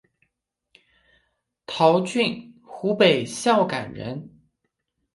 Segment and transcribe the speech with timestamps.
[1.67, 4.29] 陶峻湖北孝感人。